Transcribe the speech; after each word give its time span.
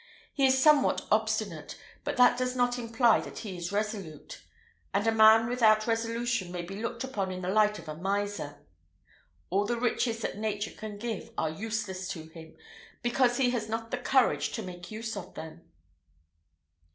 He 0.33 0.47
is 0.47 0.57
somewhat 0.59 1.03
obstinate, 1.11 1.77
but 2.03 2.17
that 2.17 2.35
does 2.35 2.55
not 2.55 2.79
imply 2.79 3.19
that 3.19 3.37
he 3.37 3.55
is 3.55 3.71
resolute; 3.71 4.41
and 4.95 5.05
a 5.05 5.11
man 5.11 5.47
without 5.47 5.85
resolution 5.85 6.51
may 6.51 6.63
be 6.63 6.81
looked 6.81 7.03
upon 7.03 7.31
in 7.31 7.43
the 7.43 7.49
light 7.49 7.77
of 7.77 7.87
a 7.87 7.93
miser: 7.95 8.65
all 9.51 9.63
the 9.67 9.79
riches 9.79 10.19
that 10.21 10.39
nature 10.39 10.71
can 10.71 10.97
give 10.97 11.29
are 11.37 11.51
useless 11.51 12.07
to 12.07 12.29
him, 12.29 12.57
because 13.03 13.37
he 13.37 13.51
has 13.51 13.69
not 13.69 13.91
the 13.91 13.97
courage 13.99 14.53
to 14.53 14.63
make 14.63 14.89
use 14.89 15.15
of 15.15 15.35
them." 15.35 15.69